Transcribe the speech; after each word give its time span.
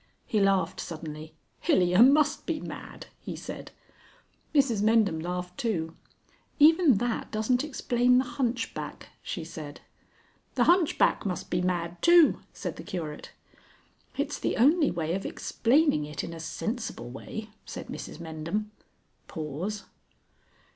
He 0.25 0.39
laughed 0.39 0.79
suddenly. 0.79 1.35
"Hilyer 1.59 2.01
must 2.03 2.47
be 2.47 2.59
mad," 2.59 3.05
he 3.19 3.35
said. 3.35 3.69
Mrs 4.51 4.81
Mendham 4.81 5.19
laughed 5.21 5.59
too. 5.59 5.95
"Even 6.57 6.95
that 6.95 7.29
doesn't 7.29 7.63
explain 7.63 8.17
the 8.17 8.23
hunchback," 8.23 9.09
she 9.21 9.43
said. 9.43 9.79
"The 10.55 10.63
hunchback 10.63 11.23
must 11.23 11.51
be 11.51 11.61
mad 11.61 12.01
too," 12.01 12.39
said 12.51 12.77
the 12.77 12.83
Curate. 12.83 13.31
"It's 14.17 14.39
the 14.39 14.57
only 14.57 14.89
way 14.89 15.13
of 15.13 15.23
explaining 15.23 16.05
it 16.05 16.23
in 16.23 16.33
a 16.33 16.39
sensible 16.39 17.11
way," 17.11 17.51
said 17.63 17.85
Mrs 17.85 18.17
Mendham. 18.19 18.71
[_Pause. 19.29 19.83